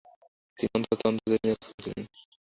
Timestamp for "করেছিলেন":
1.67-2.05